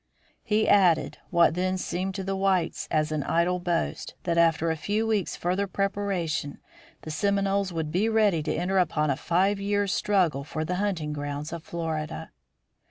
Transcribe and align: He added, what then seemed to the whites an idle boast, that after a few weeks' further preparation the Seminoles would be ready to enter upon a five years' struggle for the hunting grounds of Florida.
He 0.41 0.67
added, 0.67 1.19
what 1.29 1.53
then 1.53 1.77
seemed 1.77 2.15
to 2.15 2.23
the 2.23 2.35
whites 2.35 2.87
an 2.89 3.21
idle 3.21 3.59
boast, 3.59 4.15
that 4.23 4.35
after 4.35 4.71
a 4.71 4.75
few 4.75 5.05
weeks' 5.05 5.35
further 5.35 5.67
preparation 5.67 6.57
the 7.03 7.11
Seminoles 7.11 7.71
would 7.71 7.91
be 7.91 8.09
ready 8.09 8.41
to 8.41 8.55
enter 8.55 8.79
upon 8.79 9.11
a 9.11 9.15
five 9.15 9.59
years' 9.59 9.93
struggle 9.93 10.43
for 10.43 10.65
the 10.65 10.77
hunting 10.77 11.13
grounds 11.13 11.53
of 11.53 11.61
Florida. 11.63 12.31